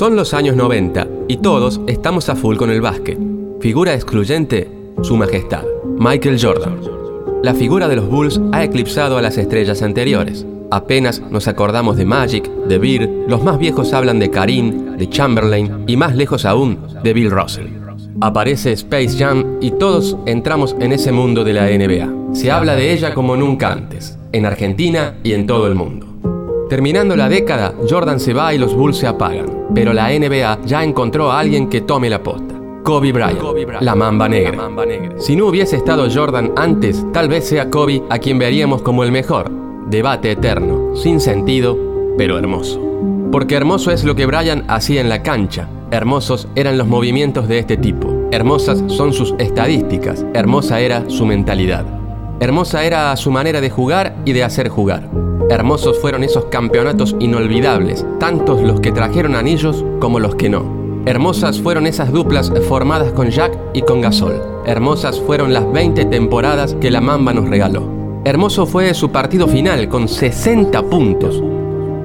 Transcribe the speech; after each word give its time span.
Son 0.00 0.16
los 0.16 0.32
años 0.32 0.56
90 0.56 1.06
y 1.28 1.36
todos 1.36 1.82
estamos 1.86 2.30
a 2.30 2.34
full 2.34 2.56
con 2.56 2.70
el 2.70 2.80
básquet. 2.80 3.18
Figura 3.60 3.92
excluyente, 3.92 4.66
Su 5.02 5.14
Majestad, 5.14 5.64
Michael 5.98 6.38
Jordan. 6.40 6.80
La 7.42 7.52
figura 7.52 7.86
de 7.86 7.96
los 7.96 8.08
Bulls 8.08 8.40
ha 8.52 8.64
eclipsado 8.64 9.18
a 9.18 9.20
las 9.20 9.36
estrellas 9.36 9.82
anteriores. 9.82 10.46
Apenas 10.70 11.20
nos 11.30 11.48
acordamos 11.48 11.98
de 11.98 12.06
Magic, 12.06 12.48
de 12.48 12.78
Beer, 12.78 13.10
los 13.28 13.44
más 13.44 13.58
viejos 13.58 13.92
hablan 13.92 14.18
de 14.18 14.30
Karim, 14.30 14.96
de 14.96 15.06
Chamberlain 15.10 15.84
y 15.86 15.98
más 15.98 16.16
lejos 16.16 16.46
aún, 16.46 16.78
de 17.04 17.12
Bill 17.12 17.30
Russell. 17.30 17.66
Aparece 18.22 18.72
Space 18.72 19.18
Jam 19.18 19.58
y 19.60 19.72
todos 19.72 20.16
entramos 20.24 20.74
en 20.80 20.92
ese 20.92 21.12
mundo 21.12 21.44
de 21.44 21.52
la 21.52 21.66
NBA. 21.66 22.34
Se 22.34 22.50
habla 22.50 22.74
de 22.74 22.94
ella 22.94 23.12
como 23.12 23.36
nunca 23.36 23.70
antes, 23.70 24.18
en 24.32 24.46
Argentina 24.46 25.18
y 25.22 25.34
en 25.34 25.46
todo 25.46 25.66
el 25.66 25.74
mundo. 25.74 26.09
Terminando 26.70 27.16
la 27.16 27.28
década, 27.28 27.74
Jordan 27.88 28.20
se 28.20 28.32
va 28.32 28.54
y 28.54 28.58
los 28.58 28.76
Bulls 28.76 28.98
se 28.98 29.08
apagan, 29.08 29.66
pero 29.74 29.92
la 29.92 30.08
NBA 30.08 30.60
ya 30.64 30.84
encontró 30.84 31.32
a 31.32 31.40
alguien 31.40 31.68
que 31.68 31.80
tome 31.80 32.08
la 32.08 32.22
posta. 32.22 32.54
Kobe 32.84 33.10
Bryant, 33.10 33.42
la 33.80 33.96
mamba 33.96 34.28
negra. 34.28 34.70
Si 35.18 35.34
no 35.34 35.46
hubiese 35.46 35.74
estado 35.74 36.06
Jordan 36.08 36.52
antes, 36.54 37.04
tal 37.12 37.28
vez 37.28 37.48
sea 37.48 37.70
Kobe 37.70 38.04
a 38.08 38.20
quien 38.20 38.38
veríamos 38.38 38.82
como 38.82 39.02
el 39.02 39.10
mejor. 39.10 39.50
Debate 39.88 40.30
eterno, 40.30 40.94
sin 40.94 41.18
sentido, 41.18 41.76
pero 42.16 42.38
hermoso. 42.38 42.80
Porque 43.32 43.56
hermoso 43.56 43.90
es 43.90 44.04
lo 44.04 44.14
que 44.14 44.26
Bryant 44.26 44.62
hacía 44.68 45.00
en 45.00 45.08
la 45.08 45.24
cancha. 45.24 45.68
Hermosos 45.90 46.46
eran 46.54 46.78
los 46.78 46.86
movimientos 46.86 47.48
de 47.48 47.58
este 47.58 47.78
tipo. 47.78 48.28
Hermosas 48.30 48.84
son 48.86 49.12
sus 49.12 49.34
estadísticas. 49.38 50.24
Hermosa 50.34 50.78
era 50.78 51.10
su 51.10 51.26
mentalidad. 51.26 51.84
Hermosa 52.38 52.84
era 52.84 53.16
su 53.16 53.32
manera 53.32 53.60
de 53.60 53.70
jugar 53.70 54.14
y 54.24 54.34
de 54.34 54.44
hacer 54.44 54.68
jugar. 54.68 55.29
Hermosos 55.50 55.98
fueron 55.98 56.22
esos 56.22 56.44
campeonatos 56.44 57.16
inolvidables, 57.18 58.06
tantos 58.20 58.62
los 58.62 58.78
que 58.78 58.92
trajeron 58.92 59.34
anillos 59.34 59.84
como 59.98 60.20
los 60.20 60.36
que 60.36 60.48
no. 60.48 61.02
Hermosas 61.06 61.60
fueron 61.60 61.88
esas 61.88 62.12
duplas 62.12 62.52
formadas 62.68 63.10
con 63.10 63.30
Jack 63.30 63.58
y 63.74 63.82
con 63.82 64.00
Gasol. 64.00 64.40
Hermosas 64.64 65.20
fueron 65.20 65.52
las 65.52 65.70
20 65.72 66.04
temporadas 66.04 66.76
que 66.80 66.92
la 66.92 67.00
Mamba 67.00 67.32
nos 67.32 67.48
regaló. 67.48 67.82
Hermoso 68.24 68.64
fue 68.64 68.94
su 68.94 69.10
partido 69.10 69.48
final 69.48 69.88
con 69.88 70.06
60 70.06 70.84
puntos. 70.84 71.42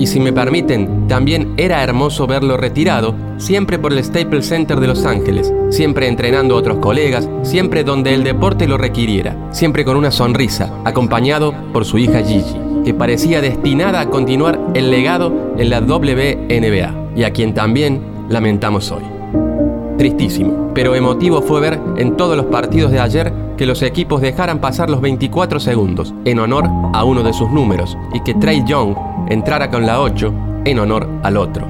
Y 0.00 0.08
si 0.08 0.18
me 0.18 0.32
permiten, 0.32 1.06
también 1.06 1.54
era 1.58 1.84
hermoso 1.84 2.26
verlo 2.26 2.56
retirado, 2.56 3.14
siempre 3.36 3.78
por 3.78 3.92
el 3.92 4.02
Staples 4.02 4.48
Center 4.48 4.80
de 4.80 4.88
Los 4.88 5.04
Ángeles, 5.04 5.54
siempre 5.70 6.08
entrenando 6.08 6.56
a 6.56 6.58
otros 6.58 6.78
colegas, 6.78 7.28
siempre 7.42 7.84
donde 7.84 8.14
el 8.14 8.24
deporte 8.24 8.66
lo 8.66 8.78
requiriera, 8.78 9.36
siempre 9.52 9.84
con 9.84 9.96
una 9.96 10.10
sonrisa, 10.10 10.72
acompañado 10.84 11.54
por 11.72 11.84
su 11.84 11.98
hija 11.98 12.20
Gigi 12.20 12.67
que 12.88 12.94
parecía 12.94 13.42
destinada 13.42 14.00
a 14.00 14.08
continuar 14.08 14.58
el 14.72 14.90
legado 14.90 15.52
en 15.58 15.68
la 15.68 15.82
WNBA 15.82 16.94
y 17.14 17.22
a 17.22 17.30
quien 17.34 17.52
también 17.52 18.00
lamentamos 18.30 18.90
hoy. 18.90 19.02
Tristísimo, 19.98 20.70
pero 20.72 20.94
emotivo 20.94 21.42
fue 21.42 21.60
ver 21.60 21.78
en 21.98 22.16
todos 22.16 22.34
los 22.34 22.46
partidos 22.46 22.90
de 22.90 22.98
ayer 22.98 23.30
que 23.58 23.66
los 23.66 23.82
equipos 23.82 24.22
dejaran 24.22 24.58
pasar 24.58 24.88
los 24.88 25.02
24 25.02 25.60
segundos 25.60 26.14
en 26.24 26.38
honor 26.38 26.64
a 26.94 27.04
uno 27.04 27.22
de 27.22 27.34
sus 27.34 27.50
números 27.50 27.94
y 28.14 28.20
que 28.20 28.32
Trey 28.32 28.64
Young 28.66 28.96
entrara 29.28 29.70
con 29.70 29.84
la 29.84 30.00
8 30.00 30.32
en 30.64 30.78
honor 30.78 31.06
al 31.22 31.36
otro. 31.36 31.66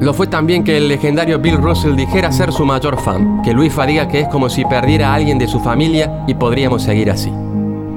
Lo 0.00 0.12
fue 0.12 0.26
también 0.26 0.64
que 0.64 0.76
el 0.76 0.88
legendario 0.88 1.38
Bill 1.38 1.58
Russell 1.58 1.94
dijera 1.94 2.32
ser 2.32 2.50
su 2.50 2.66
mayor 2.66 3.00
fan, 3.00 3.42
que 3.42 3.54
Luis 3.54 3.76
diga 3.86 4.08
que 4.08 4.22
es 4.22 4.26
como 4.26 4.50
si 4.50 4.64
perdiera 4.64 5.12
a 5.12 5.14
alguien 5.14 5.38
de 5.38 5.46
su 5.46 5.60
familia 5.60 6.24
y 6.26 6.34
podríamos 6.34 6.82
seguir 6.82 7.12
así. 7.12 7.30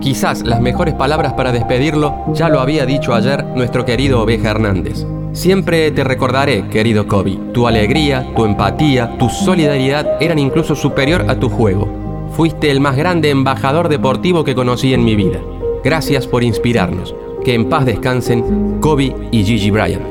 Quizás 0.02 0.42
las 0.42 0.60
mejores 0.60 0.96
palabras 0.96 1.34
para 1.34 1.52
despedirlo 1.52 2.16
ya 2.34 2.50
lo 2.50 2.60
había 2.60 2.88
dicho 2.88 3.14
ayer 3.14 3.46
nuestro 3.46 3.86
querido 3.86 4.22
Oveja 4.24 4.50
Hernández. 4.50 5.06
Siempre 5.32 5.92
te 5.92 6.04
recordaré, 6.04 6.68
querido 6.70 7.08
Kobe. 7.08 7.38
Tu 7.54 7.68
alegría, 7.68 8.28
tu 8.36 8.46
empatía, 8.46 9.16
tu 9.20 9.30
solidaridad 9.30 10.18
eran 10.20 10.40
incluso 10.40 10.76
superior 10.76 11.26
a 11.30 11.36
tu 11.36 11.50
juego. 11.50 11.88
Fuiste 12.32 12.72
el 12.72 12.82
más 12.82 12.98
grande 12.98 13.30
embajador 13.30 13.90
deportivo 13.90 14.44
que 14.44 14.56
conocí 14.56 14.92
en 14.96 15.06
mi 15.06 15.16
vida. 15.16 15.40
Gracias 15.84 16.26
por 16.26 16.44
inspirarnos. 16.44 17.16
Que 17.46 17.54
en 17.54 17.70
paz 17.70 17.86
descansen 17.86 18.80
Kobe 18.82 19.16
y 19.32 19.44
Gigi 19.44 19.70
Bryan. 19.70 20.02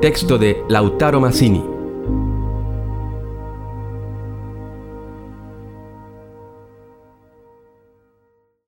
Texto 0.00 0.38
de 0.38 0.62
Lautaro 0.68 1.20
Massini. 1.20 1.75